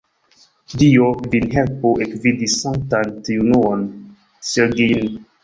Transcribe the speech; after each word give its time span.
Dio 0.81 1.09
vin 1.33 1.45
helpu 1.57 1.91
ekvidi 2.05 2.49
Sanktan 2.55 3.13
Triunuon-Sergij'n. 3.29 5.07